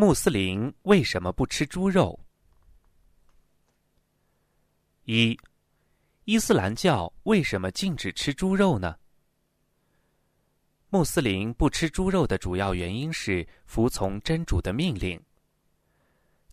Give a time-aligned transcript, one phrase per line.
[0.00, 2.18] 穆斯林为什么不吃猪肉？
[5.04, 5.38] 一，
[6.24, 8.96] 伊斯兰教为什么禁止吃猪肉呢？
[10.88, 15.22] 穆斯林不吃猪肉的主要原因是服从真主的命令。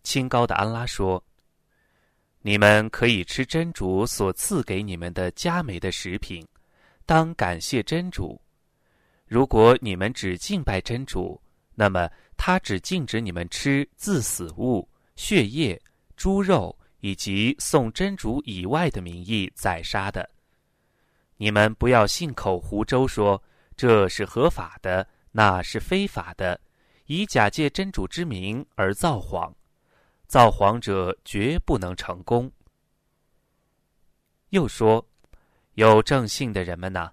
[0.02, 1.24] 清高的安拉说
[2.44, 6.46] ：“你们可以吃真主所赐给你们的佳美的食品，
[7.06, 8.38] 当感谢真主。
[9.24, 11.40] 如果你们只敬拜真主，
[11.74, 15.78] 那么他只禁止你们吃自死物、血液、
[16.16, 20.26] 猪肉以及送真主以外的名义宰杀的。
[21.36, 23.38] 你们不要信口胡诌说。”
[23.78, 26.60] 这是合法的，那是非法的，
[27.06, 29.54] 以假借真主之名而造谎，
[30.26, 32.50] 造谎者绝不能成功。
[34.48, 35.06] 又说，
[35.74, 37.08] 有正信的人们呐，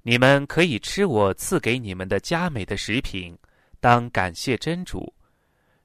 [0.00, 3.36] 你们可以吃我赐给你们的佳美的食品，
[3.80, 5.12] 当感谢真主。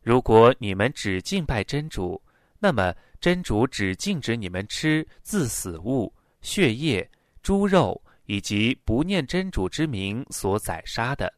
[0.01, 2.21] 如果你们只敬拜真主，
[2.59, 7.09] 那么真主只禁止你们吃自死物、血液、
[7.41, 7.99] 猪肉。
[8.27, 11.27] 以及不念真主之名所宰杀的，《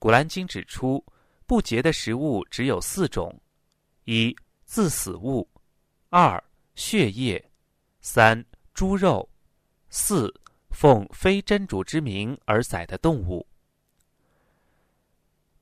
[0.00, 1.04] 古兰经》指出，
[1.46, 3.40] 不洁的食物只有四种：
[4.04, 5.48] 一、自死物；
[6.08, 6.42] 二、
[6.74, 7.40] 血液；
[8.00, 9.28] 三、猪肉；
[9.90, 10.34] 四、
[10.70, 13.47] 奉非真主之名而宰的动物。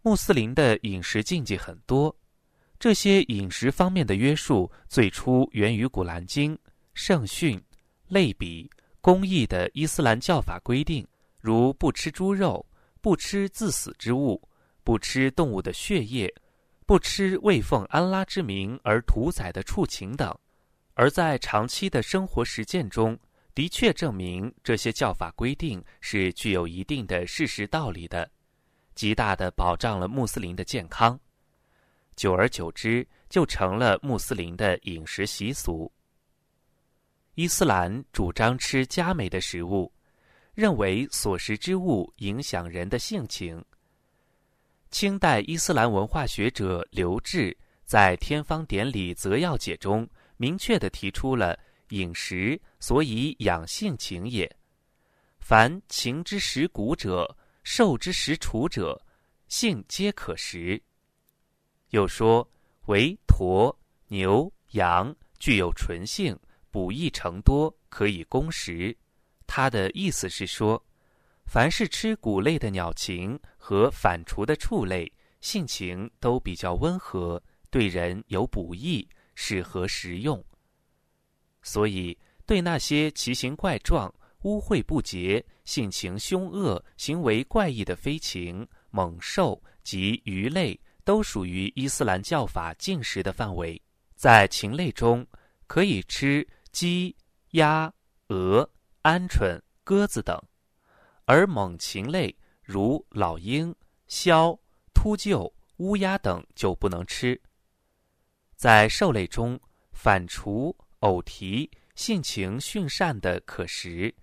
[0.07, 2.17] 穆斯林的饮食禁忌很多，
[2.79, 6.55] 这些饮食方面的约束最初源于《古兰经》、
[6.95, 7.61] 圣训、
[8.07, 8.71] 类比。
[9.01, 11.05] 公义的伊斯兰教法规定，
[11.41, 12.65] 如不吃猪肉、
[13.01, 14.41] 不吃自死之物、
[14.85, 16.33] 不吃动物的血液、
[16.87, 20.33] 不吃未奉安拉之名而屠宰的畜禽等。
[20.95, 23.19] 而在长期的生活实践中，
[23.57, 28.31] 的确证明这些教法规定是具有一定的事实道理的，
[28.97, 31.17] 极大的保障了穆斯林的健康。
[32.17, 35.93] 久而久之，就成了穆斯林的饮食习俗。
[37.35, 39.93] 伊斯兰主张吃佳美的食物，
[40.55, 43.63] 认为所食之物影响人的性情。
[44.91, 47.55] 清代伊斯兰文化学者刘志
[47.85, 50.09] 在《天方典礼择要解》中
[50.39, 51.59] 明确地提出了
[51.91, 54.51] 饮食所以养性情也。
[55.39, 57.37] 凡情之食骨者，
[57.69, 59.05] 兽之食楚者，
[59.49, 60.81] 性皆可食。
[61.91, 62.49] 又说，
[62.87, 66.39] 为驼、牛、羊具有纯性。
[66.71, 68.97] 补益成多，可以攻食。
[69.49, 70.81] 他的意思是说，
[71.45, 80.43] 凡是吃谷类的鸟禽和反刍的畜类，性情都比较温和，对人有补益，适合食用。
[81.63, 82.17] 所以，
[82.47, 84.15] 对那些奇形怪状、
[84.47, 93.81] 污秽不洁、性情凶恶、行为怪异的飞禽、猛兽及鱼类，都属于伊斯兰教法禁食的范围。
[94.15, 95.27] 在禽类中，
[95.67, 96.47] 可以吃。
[96.71, 97.17] 鸡、
[97.53, 97.93] 鸭、
[98.29, 98.71] 鹅、
[99.03, 100.39] 鹌鹑、鸽子等，
[101.25, 103.75] 而猛禽类如老鹰、
[104.07, 104.57] 枭、
[104.93, 107.41] 秃鹫、乌鸦等就不能吃。
[108.57, 109.59] 在兽类中，
[109.91, 114.15] 反刍、偶蹄、性情驯善的可食，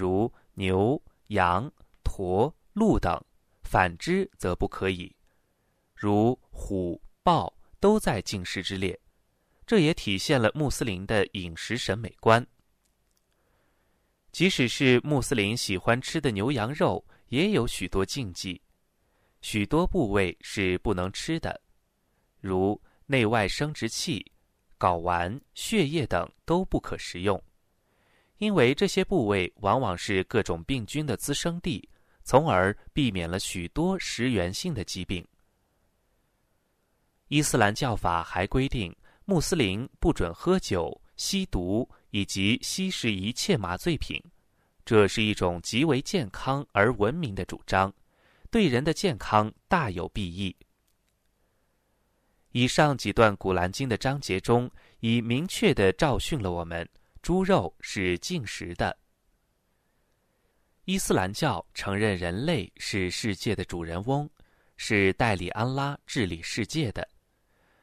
[0.00, 1.70] 如牛、羊、
[2.02, 3.22] 驼、鹿等；
[3.62, 5.14] 反之则不可以，
[5.94, 8.98] 如虎、豹都在禁食之列。
[9.66, 12.44] 这也体现了穆斯林的饮食审美观。
[14.32, 18.58] 即使是穆斯林喜欢吃的牛羊肉，也有许多禁忌，
[19.42, 21.60] 许多部位是不能吃的，
[22.40, 24.32] 如内外生殖器、
[24.78, 27.40] 睾丸、血液等都不可食用，
[28.40, 31.86] 因为这些部位往往是各种病菌的滋生地，
[32.24, 35.24] 从而避免了许多食源性的疾病。
[37.28, 38.94] 伊斯兰教法还规定。
[39.26, 44.20] 穆斯林不准喝酒、吸毒以及吸食一切麻醉品，
[44.84, 47.92] 这是一种极为健康而文明的主张，
[48.50, 50.56] 对人的健康大有裨益。
[52.50, 56.88] 以上几段《古兰经》的章节中，已明确的教训了我们：
[57.22, 58.96] 猪肉是禁食的。
[60.84, 64.28] 伊斯兰教承认人类是世界的主人翁，
[64.76, 67.06] 是代理安拉治理世界的。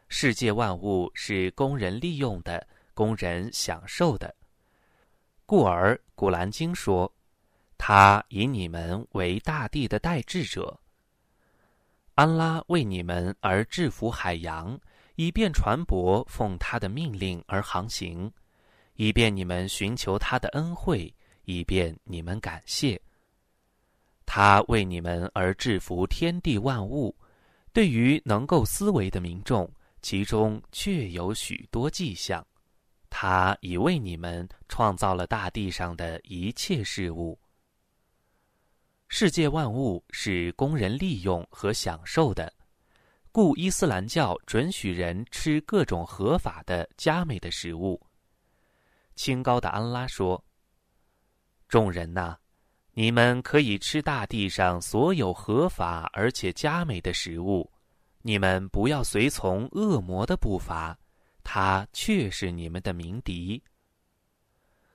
[0.10, 4.34] 世界万物是供人利用的，供人享受的。
[5.45, 7.13] 故而，《古兰经》说
[7.78, 10.78] ：“他以你们为大地的代治者。
[12.16, 14.78] 安拉为你们而制服海洋，
[15.16, 18.30] 以便船舶奉他的命令而航行，
[18.98, 21.12] 以便你们寻求他的恩惠，
[21.46, 23.02] 以便你们感谢。
[24.26, 27.16] 他为你们而制服天地万物。”
[27.74, 29.72] 对于能够思维的民众，
[30.02, 32.44] 其中确有许多迹象。
[33.08, 37.38] 他已为你们创造了大地上的一切事物。
[39.10, 42.52] 世界万物是供人利用和享受的，
[43.32, 48.02] 故伊斯兰教准许人吃各种合法的佳美的食物。
[49.18, 50.42] 清高的安拉说
[51.68, 52.38] ：“众人呐，
[52.94, 57.69] 你们可以吃大地上所有合法而且佳美的食物，
[58.22, 60.98] 你们不要随从恶魔的步伐。”
[61.50, 63.64] 他却是你们的鸣笛。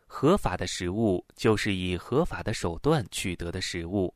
[0.07, 4.15] 合法的食物就是以合法的手段取得的食物，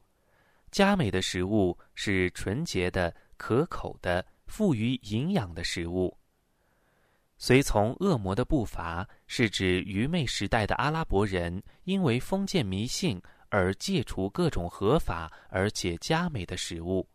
[0.71, 6.15] 佳美的食物是纯洁的、可口的、富于营养的食物。
[7.39, 17.07] 随从恶魔的步伐，是指愚昧时代的阿拉伯人因为封建迷信而戒除各种合法而且佳美的食物。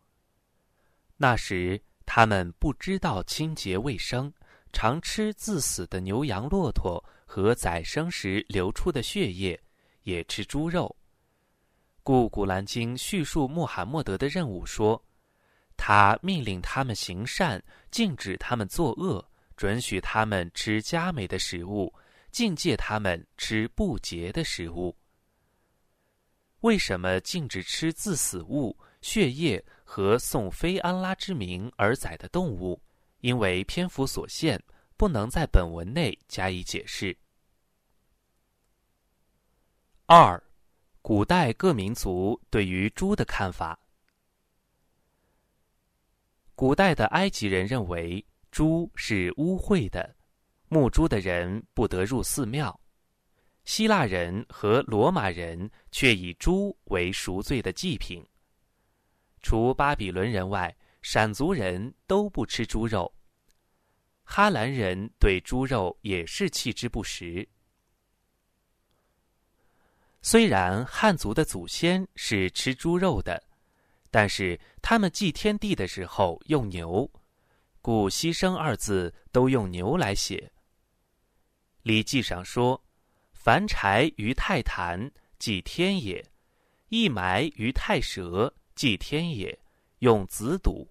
[1.16, 4.32] 那时他们不知道清洁卫生。
[4.74, 9.62] 常吃自死的牛羊骆驼和宰生时流出的血液，
[10.04, 10.96] 也吃猪肉。
[12.02, 15.04] 故《古兰经》叙述穆罕默德的任务说
[15.76, 19.22] ：“他命令他们行善，禁止他们作恶，
[19.62, 21.94] 准许他们吃佳美的食物，
[22.32, 24.96] 禁戒他们吃不洁的食物。”
[26.62, 32.82] 为什么禁止吃自死物、血液和送非安拉之名而宰的动物？
[33.20, 34.60] 因为篇幅所限，
[34.96, 37.16] 不能在本文内加以解释。
[40.06, 40.42] 二，
[41.02, 43.78] 古代各民族对于猪的看法。
[46.56, 50.14] 古代的埃及人认为猪是污秽的，
[50.68, 52.72] 牧猪的人不得入寺庙；
[53.64, 58.24] 希腊人和罗马人却以猪为赎罪的祭品。
[59.40, 60.72] 除巴比伦人外。
[61.04, 63.12] 闪族人都不吃猪肉，
[64.22, 67.44] 哈兰人对猪肉也是弃之不食。
[70.20, 73.42] 虽然汉族的祖先是吃猪肉的，
[74.12, 77.10] 但是他们祭天地的时候用牛，
[77.82, 80.50] 故“牺牲”二字都用牛来写。
[81.82, 82.82] 《礼记》上说
[83.34, 86.24] ：“凡柴于泰坛，祭天也；
[86.88, 89.58] 一埋于泰蛇，祭天也。”
[90.02, 90.88] 用子笃。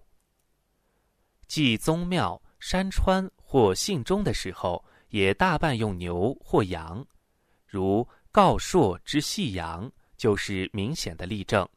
[1.46, 7.06] 祭宗庙、山川或信中的时候，也大半用牛或羊，
[7.66, 11.68] 如告朔之细羊，就是明显的例证。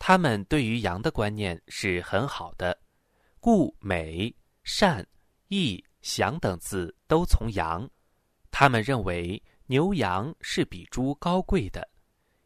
[0.00, 2.76] 他们对于羊的观念是很好的，
[3.42, 5.04] 故美、善、
[5.48, 7.90] 义、祥等字都从羊。
[8.52, 11.88] 他们认为牛羊是比猪高贵的，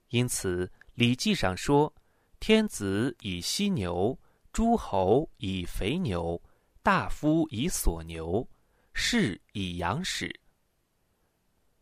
[0.08, 0.64] 因此
[0.94, 1.94] 《礼记》上说
[2.40, 4.18] ：“天子以犀牛。”
[4.54, 6.42] 诸侯以肥牛，
[6.82, 8.48] 大夫以所牛，
[8.94, 10.34] 士以羊豕。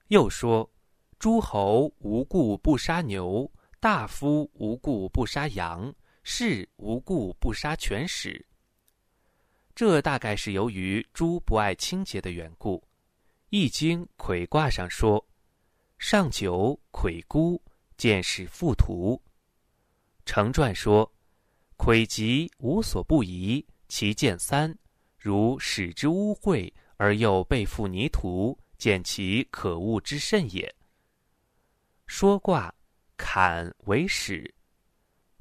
[0.09, 0.69] 又说：
[1.21, 5.95] 诸侯无故不杀牛，大夫无故不杀羊，
[6.25, 8.45] 士无故不杀犬豕。
[9.75, 12.79] 这大概是由于猪不爱清洁的缘故。
[13.51, 15.27] 《易经》魁卦上说
[15.99, 17.61] ：“上九魁孤，
[17.97, 19.21] 见使附图。”
[20.25, 21.11] 成传说。
[21.77, 24.73] 魁吉无所不宜，其见三，
[25.19, 30.73] 如使之污秽而又背负泥土，见其可恶之甚也。
[32.07, 32.73] 说卦，
[33.17, 34.55] 坎为始。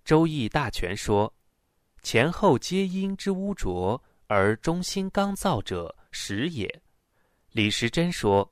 [0.04, 1.32] 周易大全说，
[2.02, 4.04] 前后皆阴之污浊，
[4.36, 6.82] 而中心刚燥者始也。
[7.52, 8.52] 李时珍说，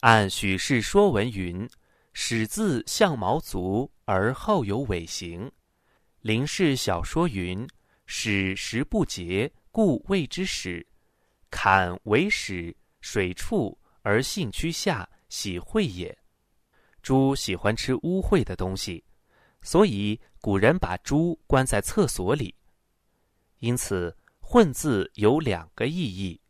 [0.00, 1.68] 按许氏说文云，
[2.14, 5.52] 始字像毛足，而后有尾形。
[6.22, 7.68] 林氏小说云
[8.06, 10.86] ：“始时不洁，故谓之始。
[11.50, 16.16] 坎为始，水处而性趋下，喜秽也。
[17.02, 19.04] 猪喜欢吃污秽的东西，
[19.60, 22.54] 所以古人把猪关在厕所里。
[23.58, 24.16] 因此，
[24.52, 26.40] 混字有两个意义：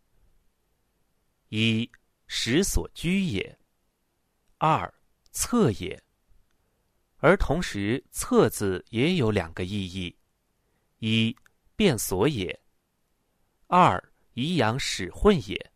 [1.51, 1.91] 一，
[2.27, 3.59] 食所居也；
[4.57, 4.91] 二，
[5.33, 6.03] 厕也。”
[7.21, 10.17] 而同时，“厕”字也有两个意义：
[11.01, 11.37] 一，
[11.77, 12.51] 便所也；
[13.67, 14.03] 二，
[14.33, 15.73] 颐养使混也。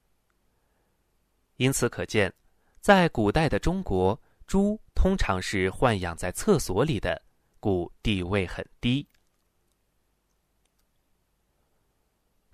[1.56, 2.32] 因此可见，
[2.80, 7.22] 在古代的中国，猪通常是豢养在厕所里的，
[7.60, 9.06] 故地位很低。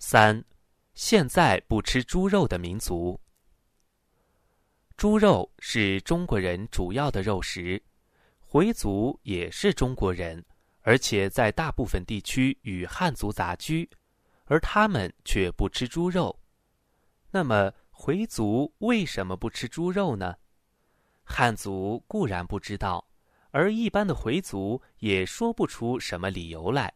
[0.03, 0.43] 三，
[0.95, 3.21] 现在不吃猪肉的民族。
[4.97, 7.81] 猪肉是中国人主要的肉食。
[8.39, 10.43] 回族也是中国人，
[10.81, 13.87] 而且在大部分地区与汉族杂居，
[14.45, 16.35] 而他们却不吃猪肉。
[17.29, 20.35] 那么回族为什么不吃猪肉呢？
[21.23, 23.07] 汉族固然不知道，
[23.51, 26.91] 而一般的回族也说不出什么理由来。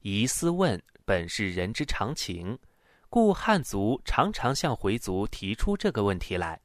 [0.00, 2.58] 疑思问本是人之常情，
[3.08, 6.60] 故汉族常常向回族提出这个问题来。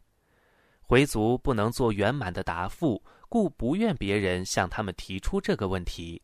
[0.79, 6.21] 回族不能做圆满的答复，故不愿别人向他们提出这个问题。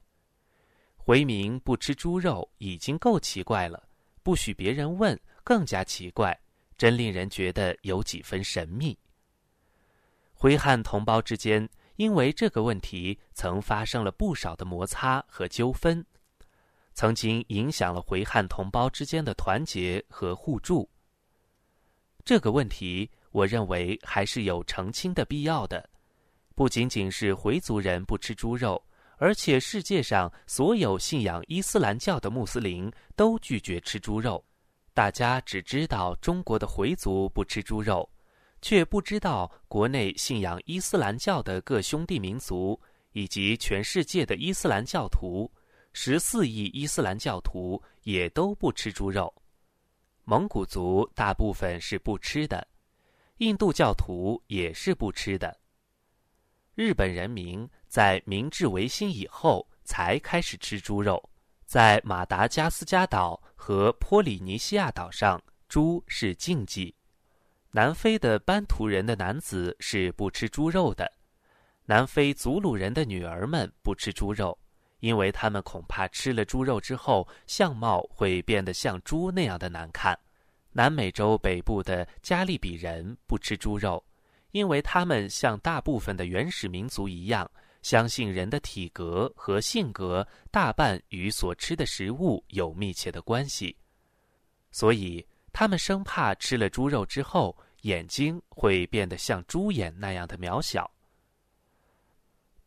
[0.96, 3.84] 回民不吃猪肉已经够奇怪了，
[4.24, 6.40] 不许别人问更加奇怪，
[6.78, 8.98] 真令人觉得有几分神秘。
[10.34, 11.68] 回汉同胞之间
[11.98, 16.06] 因为这个问题曾发生了不少的摩擦和纠纷，
[16.94, 20.90] 曾经影响了回汉同胞之间的团结和互助。
[22.24, 23.10] 这个问题。
[23.34, 25.90] 我认为还是有澄清的必要的，
[26.54, 28.80] 不仅仅是回族人不吃猪肉，
[29.18, 34.46] 而且世界上所有信仰伊斯兰教的穆斯林都拒绝吃猪肉。
[34.94, 38.08] 大家只知道中国的回族不吃猪肉，
[38.62, 42.80] 却不知道国内信仰伊斯兰教的各兄弟民族
[43.14, 45.52] 以及全世界的伊斯兰教徒，
[45.94, 49.34] 十四亿伊斯兰教徒也都不吃猪肉。
[50.26, 52.68] 蒙古族大部分是不吃的。
[53.38, 55.60] 印度教徒也是不吃的。
[56.76, 61.30] 日本人民在明治维新以后才开始吃猪肉，
[61.66, 66.96] 在马达加斯加岛和波里尼西亚岛上，猪是禁忌。
[67.72, 71.12] 南非的班图人的男子是不吃猪肉的，
[71.86, 74.58] 南非祖鲁人的女儿们不吃猪肉，
[75.04, 80.18] 因为他们恐怕吃了猪肉之后，相貌会变得像猪那样的难看。
[80.72, 84.02] 南美洲北部的加利比人不吃猪肉，
[84.52, 93.76] 因为他们像大部分的原始民族一样，相信人的体格和性格大半与所吃的食物有密切的关系，
[94.72, 100.90] 所以他们生怕吃了猪肉之后眼睛会变得像猪眼那样的渺小。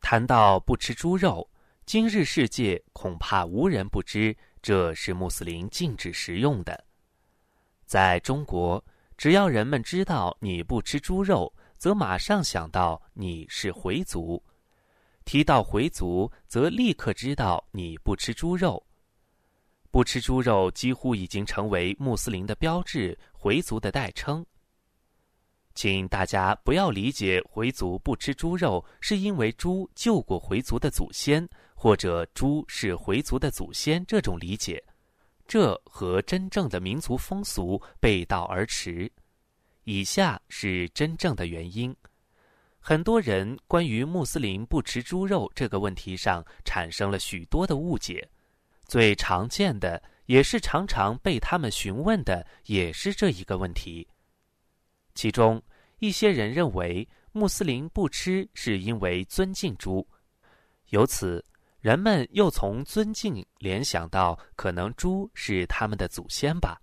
[0.01, 1.49] 谈到不吃猪肉，
[1.87, 6.85] 今日世界恐怕无人不知，这是穆斯林禁止食用的。
[7.85, 8.83] 在中国，
[9.15, 14.43] 只要人们知道你不吃猪肉，则马上想到你是回族；
[15.23, 18.85] 提到回族，则立刻知道你不吃猪肉。
[19.89, 24.45] 不吃猪肉几乎已经成为穆斯林的标志，回族的代称。
[25.73, 31.47] 请大家不要理解回族不吃猪肉是因为猪救过回族的祖先，
[31.79, 34.83] 或者猪是回族的祖先这种理解。
[35.47, 39.09] 这和真正的民族风俗背道而驰。
[39.83, 41.95] 以下是真正的原因：
[42.79, 48.27] 很多人关于穆斯林不吃猪肉这个问题上产生了许多的误解。
[48.85, 54.05] 最常见的，也是常常被他们询问的，也是这一个问题。
[55.13, 55.61] 其中，
[55.99, 60.05] 一些人认为穆斯林不吃是因为尊敬猪，
[60.89, 61.45] 由此。
[61.87, 66.77] 人们又从尊敬联想到可能猪是他们的祖先吧，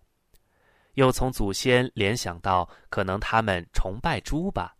[0.94, 4.74] 又从祖先联想到可能他们崇拜猪吧，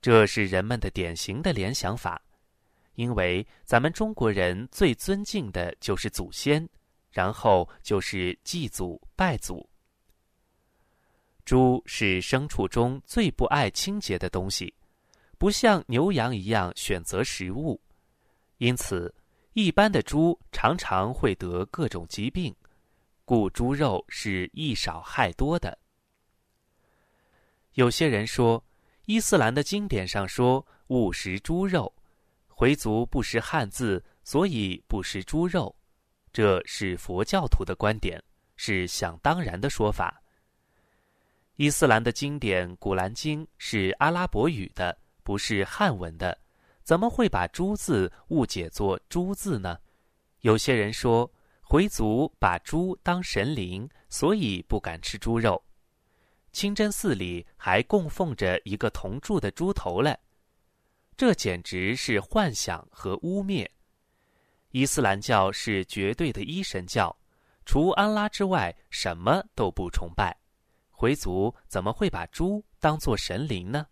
[0.00, 2.22] 这是人们的典型的联想法，
[2.94, 6.68] 因为咱们中国人最尊敬的就是祖先，
[7.10, 9.68] 然后就是祭祖拜祖。
[11.44, 14.72] 猪是牲畜中最不爱清洁的东西，
[15.38, 17.80] 不像牛羊一样选择食物，
[18.58, 19.12] 因此。
[19.54, 22.52] 一般的猪常常会得各种疾病，
[23.24, 25.78] 故猪肉是益少害多的。
[27.74, 28.62] 有些人说，
[29.06, 31.94] 伊斯兰的经典上说勿食猪肉，
[32.48, 35.72] 回族不识汉字，所以不食猪肉，
[36.32, 38.20] 这是佛教徒的观点，
[38.56, 40.20] 是想当然的说法。
[41.54, 46.36] 伊斯兰的经典《古兰经》是阿拉伯语的，不是汉文的。
[46.84, 49.78] 怎么会把“猪”字误解作“猪”字呢？
[50.40, 55.64] 有些人说回族把猪当神灵，所以不敢吃猪肉。
[56.52, 60.16] 清真寺里还供奉着一个铜铸的猪头嘞，
[61.16, 63.66] 这简直是幻想和污蔑。
[64.70, 67.16] 伊斯兰教是绝对的一神教，
[67.64, 70.36] 除安拉之外什么都不崇拜。
[70.90, 73.86] 回族怎么会把猪当作神灵呢？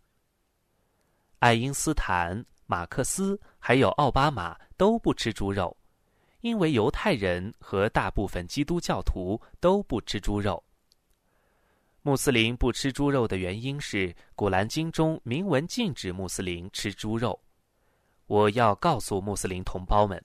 [1.39, 2.45] 爱因斯坦。
[2.67, 5.77] 马克思还有奥巴马都不吃猪肉，
[6.41, 10.63] 因为犹太人和大部分基督教徒都不吃猪肉。
[12.03, 17.41] 穆斯林不吃猪肉的原因是《古兰经》中明文禁止穆斯林吃猪肉。
[18.27, 20.21] 我要告诉穆斯林同胞们，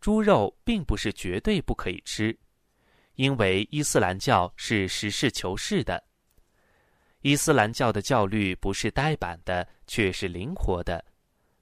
[0.00, 2.36] 猪肉并不是绝对不可以吃，
[3.14, 6.02] 因为伊斯兰教是实事求是的。
[7.22, 11.04] 伊斯兰教的教律不是呆板的，却是灵活的。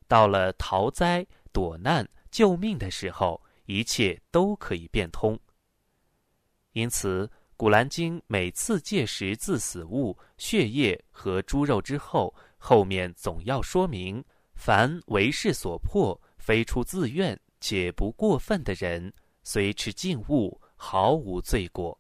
[0.06, 5.38] 到了逃灾、躲难、救命的时候，一切都可以变通。
[6.72, 20.60] 因此，《古兰经》每次戒食自死物、血液和猪肉之后，后面总要说明：凡为势所迫，非出自愿且不过分的人，虽吃禁物。
[20.78, 21.98] 毫无罪过，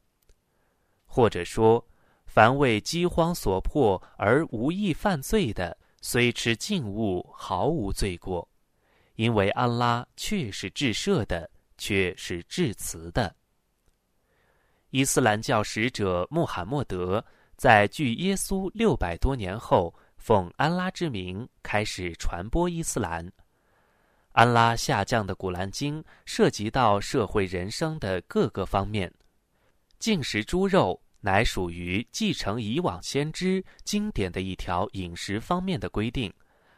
[1.06, 1.82] 或者说，
[2.26, 5.74] 凡为饥荒所迫而无意犯罪的，
[6.08, 8.48] 虽吃禁物，毫无罪过，
[9.16, 13.34] 因为安拉却是至赦的，却是至慈的。
[14.90, 17.24] 伊斯兰教使者穆罕默德
[17.56, 23.28] 在距耶稣六百多年后，奉安拉之名开始传播伊斯兰。
[24.30, 29.12] 安拉下降的《古兰经》涉及到社会人生的各个方面，
[29.98, 36.32] 禁食猪肉乃属于继承以往先知经典的一条饮食方面的规定，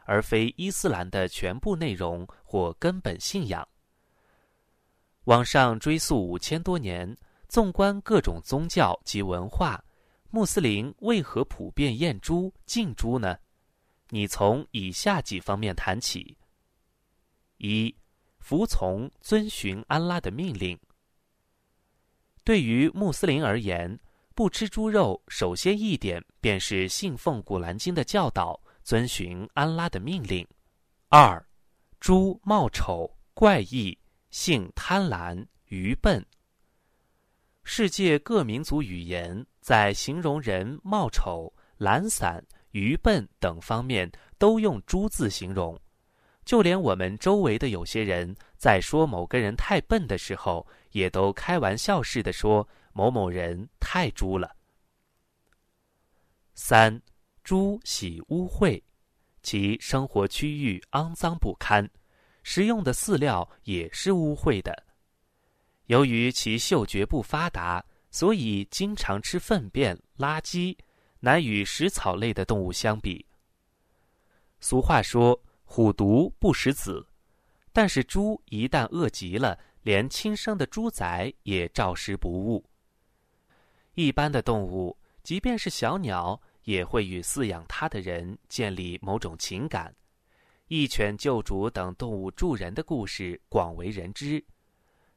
[0.05, 3.67] 而非伊斯兰的全部内容或根本信仰。
[5.25, 7.15] 往上追溯五千多年，
[7.49, 9.85] 纵观各种宗教及文化，
[10.31, 13.37] 穆斯林为何普遍厌猪、禁猪呢？
[14.09, 16.39] 你从以下几方面谈起。
[17.59, 17.95] 一，
[18.39, 20.79] 服从遵循安拉的命令。
[22.43, 24.01] 对于穆斯林而言，
[24.39, 30.47] 不吃猪肉，首先一点便是信奉古兰经的教导，遵循安拉的命令。
[31.09, 31.45] 二，
[31.99, 33.99] 猪貌丑、怪异，
[34.31, 36.25] 性贪婪、愚笨。
[37.65, 42.41] 世界各民族语言在形容人貌丑、懒散、
[42.71, 45.77] 愚笨等方面，都用“猪”字形容。
[46.45, 54.55] 就连我们周围的有些人在说某个人太笨的时候，也都开玩笑似的说某某人太猪了。
[56.55, 57.01] 三，
[57.45, 58.83] 猪喜污秽，
[59.43, 61.89] 其生活区域肮脏不堪，
[62.43, 64.85] 食用的饲料也是污秽的。
[65.87, 70.77] 由于其嗅觉不发达，所以经常吃粪便、垃圾，
[71.21, 73.27] 难与食草类的动物相比。
[74.61, 75.41] 俗话说。
[75.71, 77.07] 虎毒不食子，
[77.75, 82.65] 但是猪一旦饿极了，连亲生的猪崽也照食不误。
[83.99, 89.93] 一般的动物，即便是小鸟，也会与饲养它的人建立某种情感。
[90.69, 94.41] 一犬救主等动物助人的故事广为人知，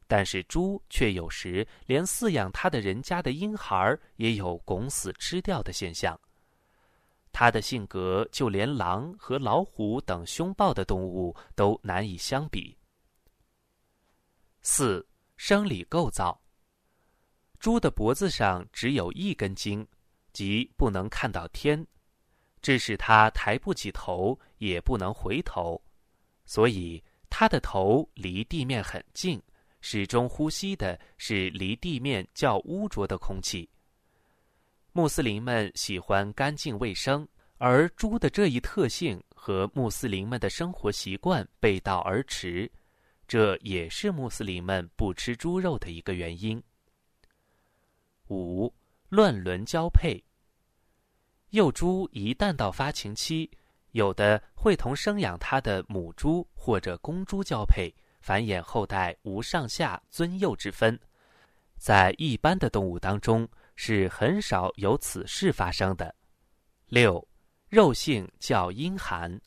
[0.07, 6.19] 但是猪却有时连饲养它的人家的婴孩也有拱死吃掉的现象。
[7.31, 12.75] 他的性格就连狼和老虎等凶暴的动物都难以相比。
[14.63, 16.35] 四、生理构造。
[17.61, 19.87] 猪的脖子上只有一根筋，
[20.33, 21.85] 即不能看到天，
[22.59, 25.79] 致使它抬不起头，也不能回头，
[26.43, 29.39] 所以它的头离地面很近，
[29.79, 33.69] 始终呼吸的是离地面较污浊的空气。
[34.91, 37.27] 穆斯林们喜欢干净卫生，
[37.59, 42.69] 而猪的这一特性和穆斯林们的生活习惯背道而驰，
[43.27, 46.59] 这也是穆斯林们不吃猪肉的一个原因。
[48.31, 48.73] 五、
[49.09, 50.23] 乱伦交配。
[51.49, 53.51] 幼猪一旦到发情期，
[53.91, 60.97] 有的会同生养它的母猪或者公猪交配，繁衍后代无上下尊幼之分，
[61.77, 63.47] 在一般的动物当中。
[63.83, 66.13] 是很少有此事发生的。
[66.87, 67.25] 六，
[67.67, 69.41] 肉性较阴寒。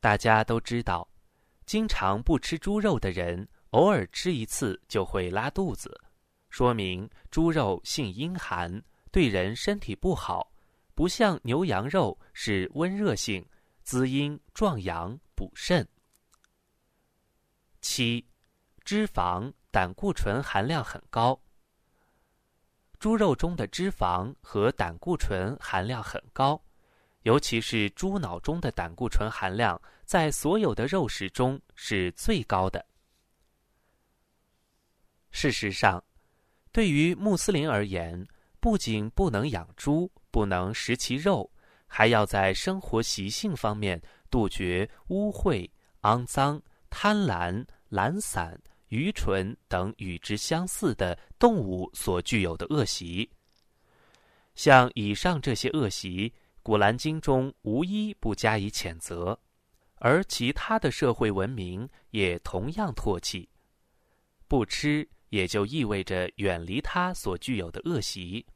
[0.00, 1.06] 大家都知道，
[1.64, 5.96] 经常不吃猪肉的人，偶尔吃一次就会拉肚子，
[6.54, 10.52] 说明猪肉性阴寒，对人身体不好。
[10.94, 13.44] 不像牛羊肉是温热性，
[13.82, 15.84] 滋阴壮阳、补肾。
[17.80, 18.24] 七，
[18.84, 21.36] 脂肪、胆固醇含量很高。
[23.00, 26.64] 猪肉中的脂肪和胆固醇含量很高，
[27.22, 32.86] 尤其是猪脑中的胆固醇含量，在所有的肉食中是最高的。
[35.32, 36.00] 事实上，
[36.74, 38.26] 对于穆斯林而言，
[38.58, 41.48] 不仅不能养猪，不能食其肉，
[41.86, 45.70] 还要在生活习性方面杜绝污秽、
[46.02, 46.60] 肮脏、
[46.90, 48.60] 贪婪、懒散。
[48.88, 53.28] 愚蠢等与之相似的动物所具有的恶习，
[54.54, 56.30] 像以上这些恶习，
[56.62, 59.36] 《古兰经》中无一不加以谴责，
[59.96, 63.48] 而其他的社会文明也同样唾弃。
[64.46, 68.46] 不吃也就意味着远离它所具有的恶习。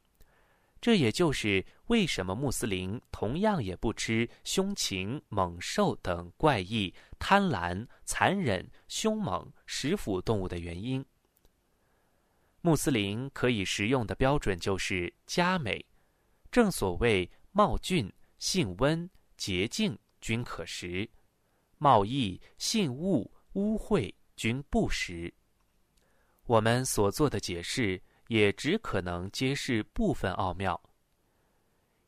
[0.80, 11.04] 这也就是为什么穆斯林同样也不吃凶禽、猛兽等怪异、贪婪、残忍、凶猛、食腐动物的原因。
[12.60, 15.84] 穆斯林可以食用的标准就是佳美，
[16.52, 21.10] 正所谓貌俊、性温、洁净均可食，
[21.78, 25.34] 貌异、性恶、污秽均不食。
[26.48, 28.02] 我们所做的解释。
[28.28, 30.78] 也只可能揭示部分奥妙。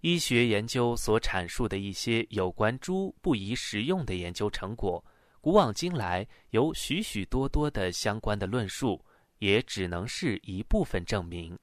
[0.02, 5.02] 医学研究所阐述的一些有关猪不宜食用的研究成果，
[5.40, 9.02] 古往今来有许许多多的相关的论述，
[9.38, 11.58] 也只能是一部分证明。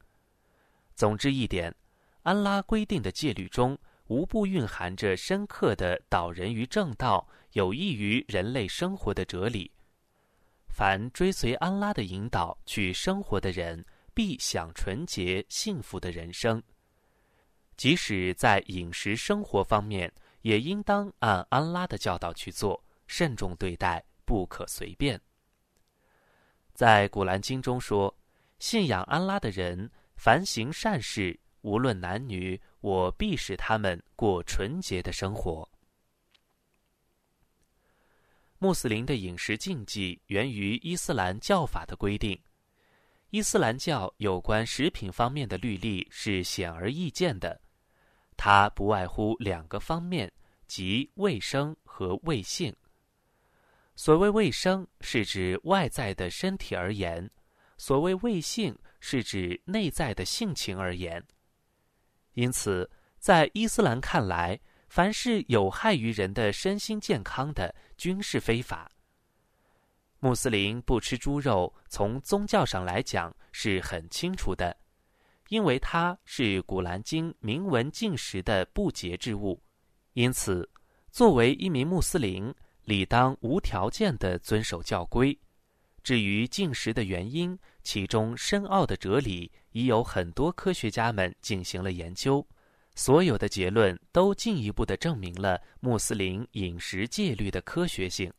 [0.95, 1.71] 总之一点，
[2.23, 9.71] 安拉规定的戒律中无不蕴含着深刻的导人于正道、有益于人类生活的哲理。
[10.77, 13.83] 凡追随安拉的引导去生活的人。
[14.13, 16.61] 必享纯洁幸福的人生。
[17.75, 20.11] 即使在饮食生活方面，
[20.41, 25.21] 也应当按安拉的教导去做，慎重对待，不可随便。
[26.73, 28.11] 在古兰经中说
[28.57, 35.69] ：“信仰安拉的人，凡行善事，无论男女，我必使他们过纯洁的生活。”
[38.59, 42.39] 穆斯林的饮食禁忌源于伊斯兰教法的规定。
[43.29, 47.59] 伊斯兰教有关食品方面的律例是显而易见的，
[48.35, 50.31] 它不外乎两个方面，
[50.65, 52.73] 即卫生和卫性。
[53.95, 57.27] 所谓卫生，是指外在的身体而言；
[57.77, 61.23] 所谓卫性，是指内在的性情而言。
[62.33, 62.89] 因此，
[63.19, 64.59] 在伊斯兰看来，
[64.97, 68.91] 凡是有害于人的身心健康的，均是非法。
[70.17, 74.75] 穆斯林不吃猪肉，从宗教上来讲是很清楚的，
[75.49, 79.61] 因为它是《古兰经》明文禁食的不洁之物。
[80.13, 80.67] 因此，
[81.11, 82.51] 作为一名穆斯林，
[82.85, 85.39] 理当无条件地遵守教规。
[86.01, 92.43] 至于禁食的原因，其中深奥的哲理已有很多科学家们进行了研究，
[92.97, 98.33] 所有的结论都进一步的证明了穆斯林饮食戒律的科学性。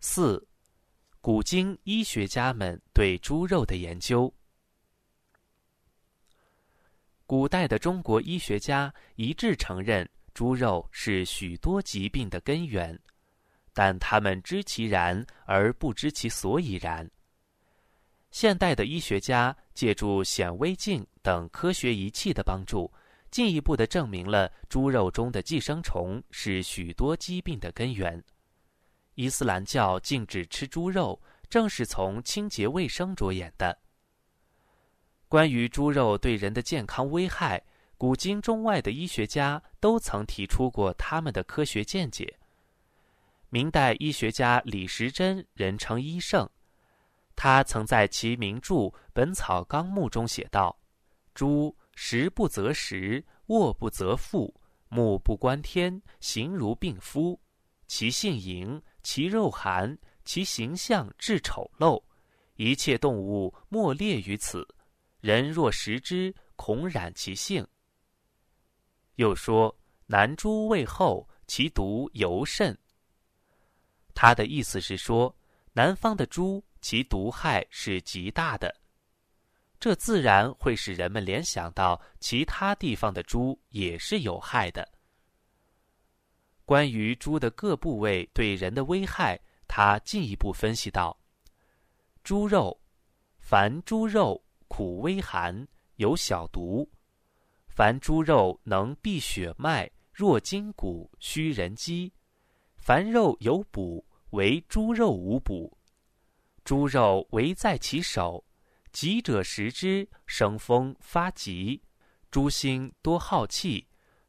[0.00, 0.44] 四，
[1.20, 4.34] 古今医学家们对猪肉的研究。
[7.24, 12.98] 古代的中国医学家一致承认猪肉是许多疾病的根源，
[13.72, 17.08] 但他们知其然而不知其所以然。
[18.32, 22.90] 现代的医学家借助显微镜等科学仪器的帮助，
[23.30, 28.20] 进一步的证明了猪肉中的寄生虫是许多疾病的根源。
[29.16, 33.78] 伊斯兰教禁止吃猪肉，正是从清洁卫生着眼的。
[35.28, 37.62] 关于猪肉对人的健康危害，
[37.98, 42.38] 古今中外的医学家都曾提出过他们的科学见解。
[43.50, 46.48] 明代医学家李时珍，人称医圣，
[47.34, 48.74] 他曾在其名著
[49.12, 50.78] 《本草纲目》中写道
[51.34, 54.54] ：“猪食不择食，卧不择腹，
[54.88, 57.40] 目不观天，形如病夫，
[57.86, 62.00] 其性淫。”其肉寒，其形象至丑陋，
[62.54, 64.64] 一切动物莫列于此。
[65.20, 67.66] 人若食之，恐染其性。
[69.16, 72.78] 又说：南猪味厚，其毒尤甚。
[74.14, 75.36] 他的意思是说，
[75.72, 78.74] 南方的猪其毒害是极大的，
[79.78, 84.86] 这自然会使人们联想到其他地方的猪也是有害的。
[86.64, 91.16] 关于猪的各部位对人的危害，他进一步分析道：
[92.24, 92.78] 猪肉，
[93.38, 95.66] 凡猪肉苦微寒，
[95.96, 96.84] 有小毒；
[97.68, 102.10] 凡猪肉能避血脉，弱筋骨，虚人肌；
[102.76, 105.78] 凡肉有补，唯猪肉无补。
[106.64, 108.44] 猪肉唯在其手，
[108.92, 111.80] 急者食之，生风发急；
[112.30, 113.88] 猪心多好气。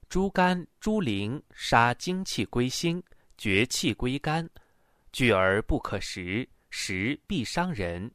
[0.09, 3.01] 猪肝、猪灵杀精气归心，
[3.37, 4.47] 绝气归肝，
[5.11, 8.11] 聚而不可食，食必伤人。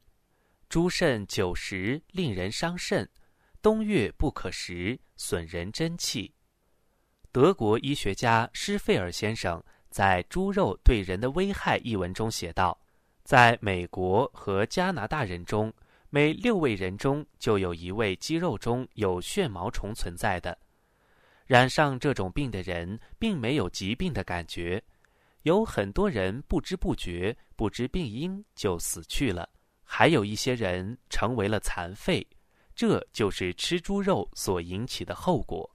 [0.69, 3.09] 猪肾久食，令人伤肾，
[3.61, 6.33] 冬月不可食，损人真气。
[7.31, 12.79] 德国医学家施费尔先生在《猪肉对人的危害》一文中写道：
[13.29, 15.71] 在美国和加拿大人中，
[16.09, 20.57] 每六位人中就有一位肌肉中有血毛虫存在的。
[21.45, 24.83] 染上这种病的人并没有疾病的感觉，
[25.43, 29.47] 有很多人不知不觉、不知病因就死去了，
[29.83, 32.25] 还有一些人成为了残废，
[32.73, 35.69] 这就是吃猪肉所引起的后果。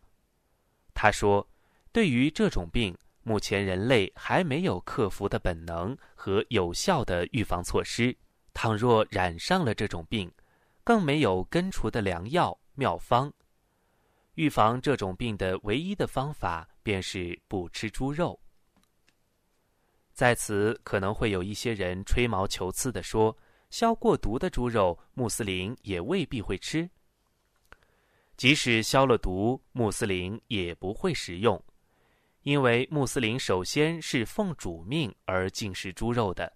[0.92, 1.48] 他说
[1.94, 2.92] ：“对于这种病，
[3.24, 8.16] 目前人类还没有克服的本能和有效的预防措施。
[8.52, 10.30] 倘若染上了这种病，
[10.84, 13.32] 更没有根除的良药妙方。
[14.34, 18.38] 预防这种病的唯一的方法便是不吃猪肉。”
[20.14, 23.36] 在此，可能会有一些人吹毛求疵地说
[23.70, 26.88] ：“消过毒的猪肉，穆斯林也未必会吃。
[28.36, 31.60] 即使消了毒，穆斯林也不会食用，
[32.44, 36.50] 因为穆斯林首先是奉主命而进食猪肉的，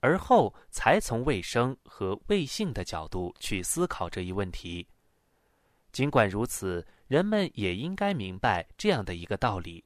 [0.00, 4.86] 而后才从卫生和卫性的角度去思考这一问题。
[5.92, 9.84] 尽管如此，人们也应该明白这样的一个道理：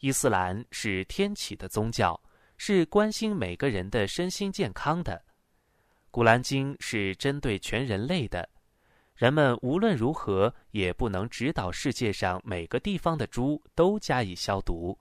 [0.00, 2.20] 伊斯兰是天启的宗教。”
[2.64, 5.14] 是关心每个人的身心健康的，
[6.12, 8.48] 《古兰经》是针对全人类的。
[9.22, 14.98] 人们无论如何也不能指导世界上每个地方的猪都加以消毒，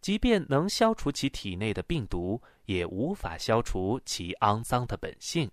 [0.00, 5.50] 即便能消除其体内的病毒，也无法消除其肮脏的本性。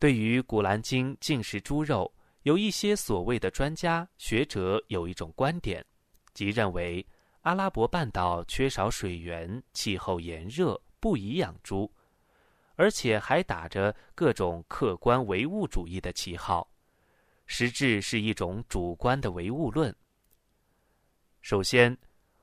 [0.00, 2.12] 对于《古兰经》禁食猪肉，
[2.42, 5.86] 有一些所谓的专家学者有一种观点，
[6.32, 7.06] 即认为。
[7.42, 11.92] 阿拉伯半岛缺少水源，气候炎热，不宜养猪，
[12.76, 16.68] 而且还打着各种客观唯物主义的旗号，
[17.46, 19.94] 实质是一种主观的唯物论。
[21.40, 21.96] 首先，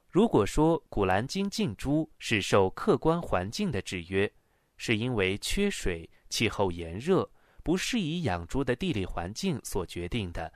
[0.09, 4.31] 如果说《古兰经》禁猪是受客观环境的制约，
[4.77, 7.29] 是因为缺水、气候炎热、
[7.63, 10.51] 不适宜养猪的地理环境所决定的，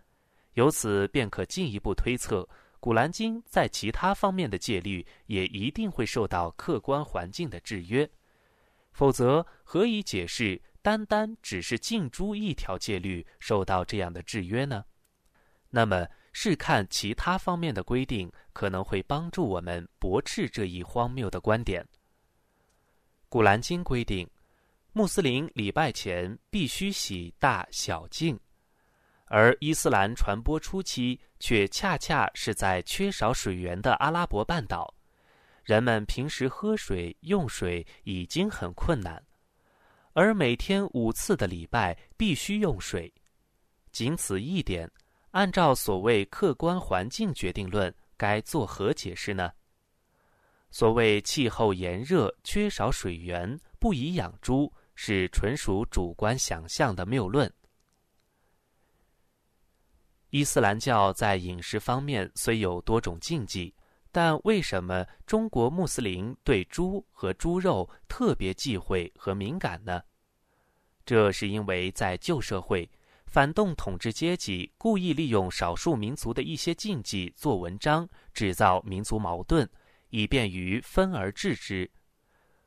[0.54, 2.48] 由此便可进一步推测。
[2.80, 8.08] 古兰经在其他方面的戒律也一定会受到客观环境的制约，
[8.96, 14.86] 否则何以解释单单只是禁猪一条戒律受到这样的制约呢？
[15.70, 21.86] 那么试看其他方面的规定，可能会帮助我们驳斥这一荒谬的观点。
[23.28, 24.26] 古兰经规定，
[24.94, 28.40] 穆斯林礼拜前必须洗大小净。
[29.26, 34.94] 而伊斯兰传播初期，却恰恰是在缺少水源的阿拉伯半岛，
[35.66, 39.22] 人们平时喝水、用水已经很困难，
[40.14, 43.12] 而每天五次的礼拜必须用水，
[43.92, 44.90] 仅此一点，
[45.32, 49.52] 按照所谓客观环境决定论，该作何解释呢？
[50.70, 57.52] 所谓气候炎热、缺少水源、不宜养猪，是纯属主观想象的谬论。
[60.30, 63.74] 伊斯兰教在饮食方面虽有多种禁忌，
[64.16, 70.02] 但为什么中国穆斯林对猪和猪肉特别忌讳和敏感呢？
[71.06, 72.90] 这是因为在旧社会，
[73.26, 79.68] 反动统治阶级故意利用少数民族的一些禁忌做文章，制造民族矛盾，
[80.12, 81.92] 以便于分而治之。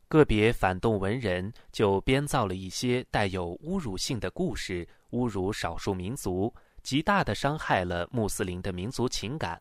[0.07, 6.55] 个别反动文人就编造了一些带有侮辱性的故事，侮辱少数民族。
[6.83, 9.59] 极大的伤害了穆斯林的民族情感。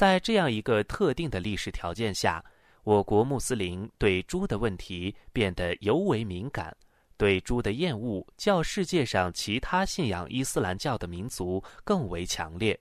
[0.00, 2.42] 在这样一个特定的历史条件下，
[2.84, 6.74] 我国穆斯林对猪的问题变得尤为敏感，
[7.18, 12.80] 对猪的厌恶较世界上其他信仰伊斯兰教的民族更为强烈。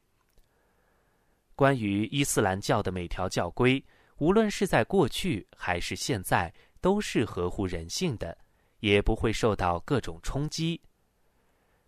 [1.58, 3.84] 关于伊斯兰教的每条教规，
[4.20, 8.38] 无论是在过去还是现在，都是合乎人性的，
[8.80, 10.80] 也不会受到各种冲击。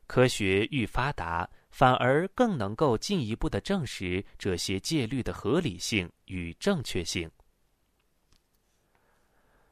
[0.08, 7.30] 科学愈发达，反而更能够进一步的证实这些戒律的合理性与正确性。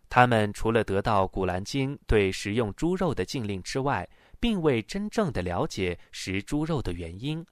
[0.10, 4.10] 他们除了得到《古兰经》对食用猪肉的禁令之外，
[4.40, 7.46] 并未真正的了解食猪肉的原因。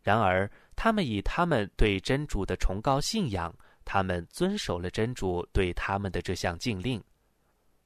[0.00, 3.52] 然而，他们以他们对真主的崇高信仰，
[3.84, 7.02] 他们遵守了真主对他们的这项禁令。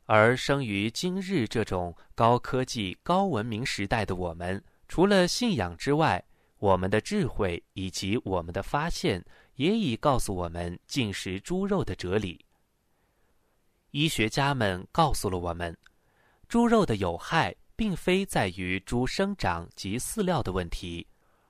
[0.04, 4.62] 而生于今日这种高科技、高文明时代的我们，
[4.92, 6.22] 除了信仰之外，
[6.58, 9.24] 我们的智慧以及我们的发现，
[9.54, 12.44] 也已告诉我们进食猪肉的哲理。
[13.92, 15.74] 医学家们告诉了我们，
[16.46, 21.06] 猪肉的有害并非在于猪生长及饲料的问题，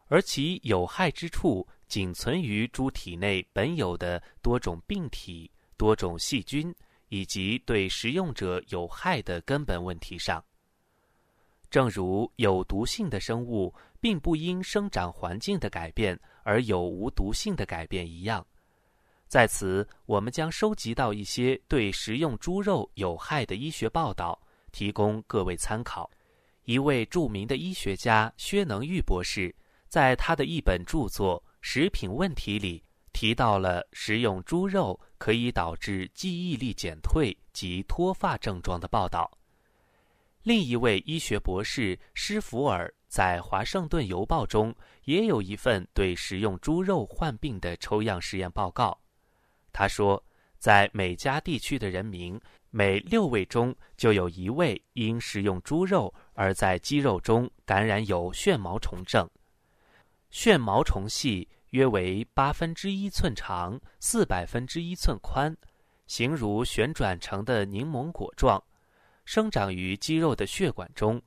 [0.06, 6.72] 而其有害之处仅存于猪体内本有的多种病体、多种细菌。
[7.08, 10.42] 以及对食用者有害的根本问题上，
[11.72, 18.46] 正如有毒性的生物并不因生长环境的改变而有无毒性的改变一样，
[19.26, 24.38] 在此我们将收集到一些对食用猪肉有害的医学报道，
[24.70, 26.10] 提供各位参考。
[26.64, 29.54] 一位著名的医学家薛能玉博士，
[29.88, 39.30] 在他的一本著作《食品问题》里提到了食用猪肉可以导致记忆力减退及脱发症状的报道。
[40.42, 44.74] 另一位医学博士施福尔在《华盛顿邮报》中
[45.04, 48.98] 也有一份对食用猪肉患病的抽样实验报告。
[49.72, 50.22] 他说，
[50.58, 59.28] 在每家地区的人民每六位中就有一位因食用猪肉而在肌肉中感染有旋毛虫症。
[60.30, 65.56] 旋毛虫系约为八分之一寸长、四百分之一寸宽，
[66.08, 68.60] 形如旋转成的柠檬果状。
[69.34, 71.18] 生长于肌肉的血管中，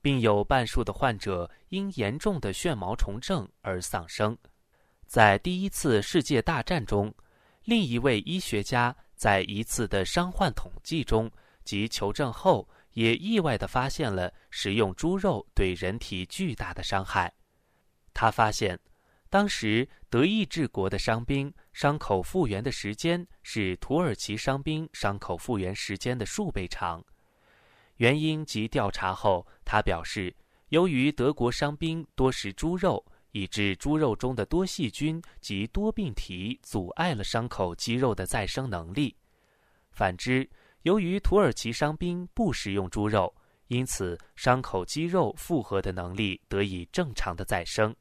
[0.00, 4.34] 并有半数的患者因严重的血毛虫症而丧生。
[5.06, 7.14] 在第一次世界大战中，
[7.64, 11.30] 另一位医学家在一次的伤患统计中
[11.62, 17.30] 及求证后，也意外地发现了食用猪肉对人体巨大的伤害。
[18.14, 18.80] 他发现，
[19.28, 27.04] 当时德意志国的伤兵伤口复原的时间是土耳其伤兵伤口复原时间的数倍长。
[27.96, 30.34] 原因及调查后，他表示，
[30.68, 39.14] 由于德国伤兵多食猪肉，以致猪肉中的多细菌及多病体阻碍了伤口肌肉的再生能力；
[39.90, 40.48] 反之，
[40.82, 43.34] 由于土耳其伤兵不食用猪肉，
[43.68, 47.94] 因此伤口肌肉复合的能力得以正常的再生。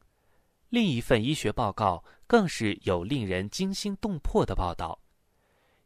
[0.69, 4.99] 另一份医学报告更是有令人惊心动魄的报道：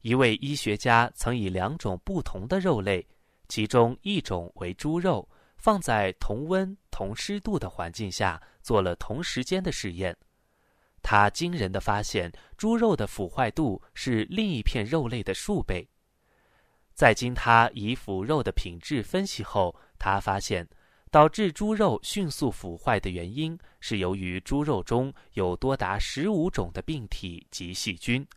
[0.01, 3.05] 一位医学家曾以两种不同的肉类。
[3.49, 10.15] 其中一种为猪肉，放在同温同湿度的环境下做了同时间的试验。
[11.01, 15.89] 他惊人的发现，猪肉的腐坏度是另一片肉类的数倍。
[16.93, 20.67] 在经他以腐肉的品质分析后，他发现
[21.09, 28.27] 导致猪肉迅速腐坏的原因是由于猪肉中有多达十五种的病体及细菌。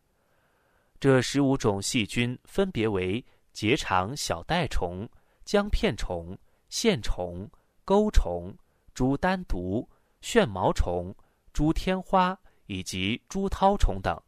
[0.98, 3.22] 这十五种细菌分别为。
[3.52, 5.08] 结肠小袋虫、
[5.44, 6.36] 姜片虫、
[6.68, 7.48] 线虫、
[7.84, 8.54] 钩虫、
[8.94, 9.88] 猪丹毒、
[10.20, 11.14] 旋毛虫、
[11.52, 14.18] 猪天花以及猪绦虫等，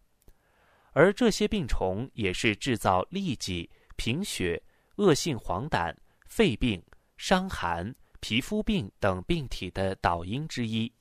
[0.92, 4.62] 而这些病虫也是制造痢疾、贫血、
[4.96, 5.94] 恶性黄疸、
[6.26, 6.82] 肺病、
[7.16, 10.92] 伤寒、皮肤病等病体的导因之一。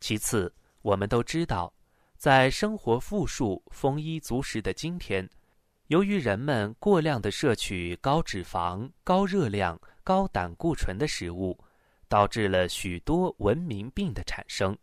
[0.00, 1.72] 其次，我们都知道，
[2.16, 5.28] 在生活富庶、丰衣足食的今天。
[5.88, 11.58] 由于人们过量的摄取高脂肪、高热量、高胆固醇的食物，
[12.08, 14.76] 导致了许多文明病的产生。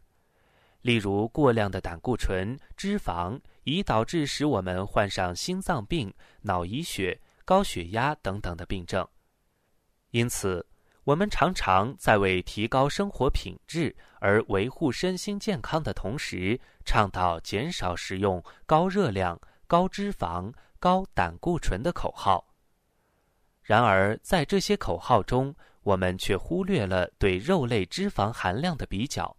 [0.82, 9.08] 例如，过量的胆固醇、脂肪，已导致使我们患上心脏病、脑溢血、高血压等等的病症。
[10.10, 10.66] 因此，
[11.04, 20.52] 我们常常在为提高生活品质而维护身心健康的同时，倡导减少食用高热量、高脂肪。
[20.86, 22.46] 高胆固醇的口号。
[23.64, 29.36] 然而，在这些口号中，我们却忽略了对肉类脂肪含量的比较，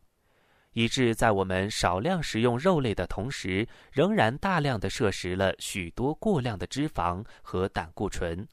[0.73, 8.45] 以致在我们少量食用肉类的同时，仍然大量的摄食了许多过量的脂肪和胆固醇。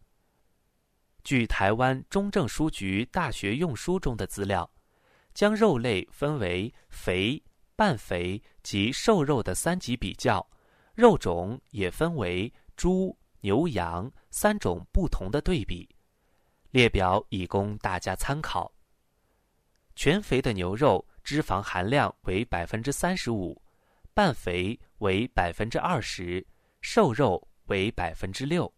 [1.23, 4.69] 据台湾中正书局大学用书中的资料，
[5.33, 7.41] 将肉类分为肥、
[7.75, 10.47] 半肥及瘦肉的三级比较，
[10.93, 12.53] 肉种也分为。
[12.75, 15.87] 猪、牛、羊三种不同的对比
[16.71, 18.71] 列表，以供大家参考。
[19.95, 23.61] 全肥的牛肉脂肪含量为百分之三十五，
[24.13, 26.45] 半肥为百分之二十，
[26.81, 28.71] 瘦肉为百分之六。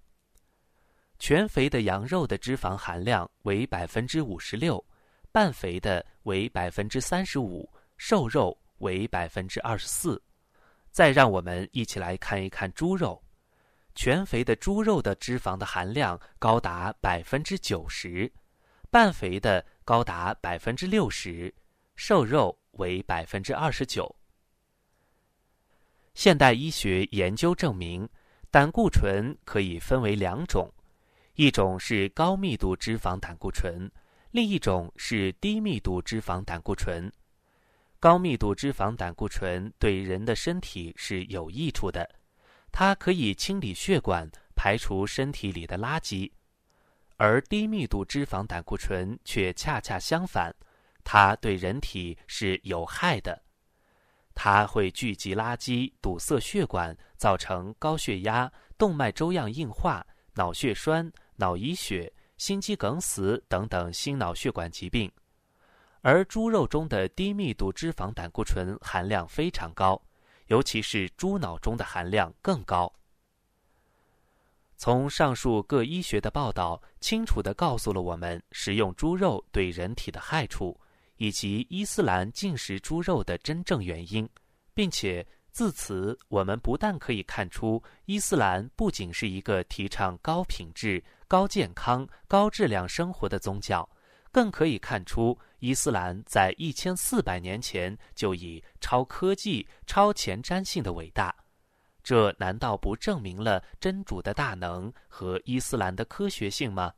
[1.18, 4.86] 全肥的羊肉的脂肪含量为百分之五十六，
[5.32, 10.22] 半肥的为百分之三十五，瘦肉为百分之二十四。
[10.92, 13.22] 再让我们一起来看一看猪肉。
[13.96, 18.32] 全肥的猪肉的脂肪的含量高达百分之九十，
[18.92, 21.54] 半肥的高达百分之六十，
[21.96, 24.14] 瘦肉为百分之二十九。
[26.14, 28.08] 现代医学研究证明，
[28.52, 30.72] 胆固醇可以分为两种，
[31.36, 33.90] 一种是高密度脂肪胆固醇，
[34.32, 37.12] 另一种是低密度脂肪胆固醇。
[38.00, 42.08] 高密度脂肪胆固醇对人的身体是有益处的。
[42.78, 46.30] 它可以清理血管，排除身体里的垃圾，
[47.16, 50.54] 而低密度脂肪胆固醇却恰恰相反，
[51.02, 53.42] 它对人体是有害的。
[54.34, 65.10] 它会聚集垃圾，堵塞血管，造成高血压、动脉粥样硬化、脑血栓、脑溢血、心肌梗死等等心脑血管疾病。
[66.02, 70.05] 而猪肉中的低密度脂肪胆固醇含量非常高，
[70.48, 72.92] 尤其是猪脑中的含量更高。
[74.78, 80.78] 从上述各医学的报道，清楚地告诉了我们食用猪肉对人体的害处，
[81.16, 84.28] 以及伊斯兰禁食猪肉的真正原因，
[84.74, 93.90] 并且自此，我们不但可以看出伊斯兰不仅是一个提倡高品质、高健康、高质量生活的宗教，
[94.30, 101.36] 更可以看出伊斯兰在一千四百年前就以超科技、超前瞻性的伟大。
[102.04, 106.94] 这难道不证明了真主的大能和伊斯兰的科学性吗？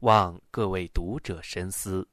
[0.00, 2.04] 望各位读者深思。